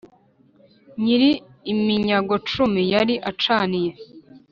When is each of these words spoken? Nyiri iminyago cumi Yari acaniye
Nyiri 1.01 1.31
iminyago 1.71 2.33
cumi 2.49 2.81
Yari 2.93 3.15
acaniye 3.29 3.91